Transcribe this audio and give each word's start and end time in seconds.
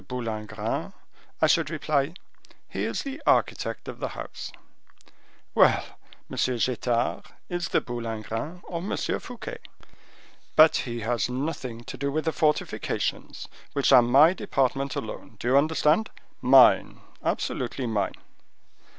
Boulingrin?' 0.03 0.93
I 1.43 1.45
should 1.45 1.69
reply: 1.69 2.15
'He 2.67 2.85
is 2.85 3.03
the 3.03 3.21
architect 3.27 3.87
of 3.87 3.99
the 3.99 4.07
house.' 4.17 4.51
Well! 5.53 5.85
M. 6.27 6.37
Getard 6.57 7.25
is 7.49 7.67
the 7.69 7.81
Boulingrin 7.81 8.63
of 8.67 8.83
M. 8.83 9.19
Fouquet. 9.19 9.59
But 10.55 10.75
he 10.77 11.01
has 11.01 11.29
nothing 11.29 11.83
to 11.83 11.97
do 11.97 12.11
with 12.11 12.25
the 12.25 12.31
fortifications, 12.31 13.47
which 13.73 13.91
are 13.93 14.01
my 14.01 14.33
department 14.33 14.95
alone; 14.95 15.37
do 15.39 15.49
you 15.49 15.55
understand? 15.55 16.09
mine, 16.41 17.01
absolutely 17.23 17.85
mine." 17.85 18.15